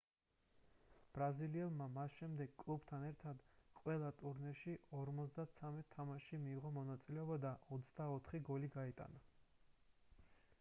ბრაზილიელმა 1.17 1.85
მას 1.97 2.15
შემდეგ 2.21 2.55
კლუბთან 2.63 3.05
ერთად 3.09 3.43
ყველა 3.81 4.09
ტურნირში 4.23 4.73
53 5.01 5.85
თამაშში 5.97 6.41
მიიღო 6.47 6.73
მონაწილეობა 6.79 7.39
და 7.45 7.53
24 7.77 8.43
გოლი 8.51 8.73
გაიტანა 8.79 9.25